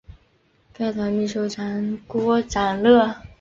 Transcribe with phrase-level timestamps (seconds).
[0.73, 3.21] 该团秘书长郭长乐。